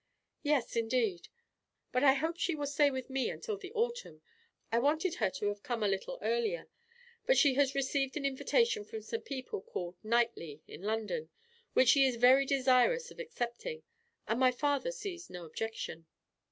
"Yes, 0.41 0.75
indeed; 0.75 1.27
but 1.91 2.03
I 2.03 2.13
hope 2.13 2.35
she 2.39 2.55
will 2.55 2.65
stay 2.65 2.89
with 2.89 3.07
me 3.11 3.29
until 3.29 3.55
the 3.55 3.71
autumn. 3.73 4.23
I 4.71 4.79
wanted 4.79 5.13
her 5.21 5.29
to 5.29 5.45
have 5.49 5.61
come 5.61 5.83
a 5.83 5.87
little 5.87 6.17
earlier; 6.23 6.67
but 7.27 7.37
she 7.37 7.53
has 7.53 7.75
received 7.75 8.17
an 8.17 8.25
invitation 8.25 8.83
from 8.83 9.03
some 9.03 9.21
people 9.21 9.61
called 9.61 9.97
Knightley, 10.01 10.63
in 10.67 10.81
London, 10.81 11.29
which 11.73 11.89
she 11.89 12.03
is 12.03 12.15
very 12.15 12.47
desirous 12.47 13.11
of 13.11 13.19
accepting, 13.19 13.83
and 14.27 14.39
my 14.39 14.51
father 14.51 14.91
sees 14.91 15.29
no 15.29 15.45
objection." 15.45 16.07